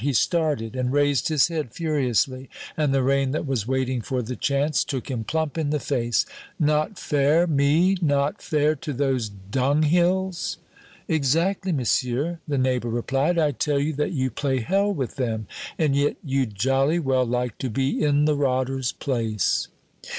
[0.03, 4.35] He started, and raised his head furiously, and the rain, that was waiting for the
[4.35, 6.25] chance, took him plump in the face.
[6.59, 7.95] "Not fair me?
[8.01, 10.57] Not fair to those dung hills?"
[11.07, 15.45] "Exactly, monsieur," the neighbor replied; "I tell you that you play hell with them
[15.77, 19.67] and yet you'd jolly well like to be in the rotters' place."